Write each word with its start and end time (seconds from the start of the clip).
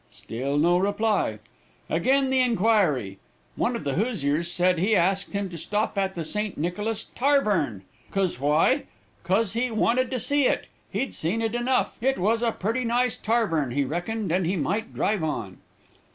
Still 0.09 0.57
no 0.57 0.79
reply. 0.79 1.37
Again 1.87 2.31
the 2.31 2.39
inquiry. 2.39 3.19
One 3.55 3.75
of 3.75 3.83
the 3.83 3.93
Hoosiers 3.93 4.51
said 4.51 4.79
he 4.79 4.95
asked 4.95 5.33
him 5.33 5.47
to 5.49 5.59
'stop 5.59 5.95
at 5.95 6.15
the 6.15 6.25
St. 6.25 6.57
Nicholas 6.57 7.05
tarvern, 7.13 7.83
'cause 8.09 8.39
why, 8.39 8.85
'cause 9.23 9.53
he 9.53 9.69
wanted 9.69 10.09
to 10.09 10.19
see 10.19 10.47
it. 10.47 10.65
He'd 10.89 11.13
seen 11.13 11.39
it 11.39 11.53
enough; 11.53 11.99
it 12.01 12.17
was 12.17 12.41
a 12.41 12.51
purty 12.51 12.83
nice 12.83 13.15
tarvern, 13.15 13.73
he 13.73 13.83
reckoned, 13.85 14.31
and 14.31 14.47
he 14.47 14.55
might 14.55 14.95
drive 14.95 15.23
on.' 15.23 15.59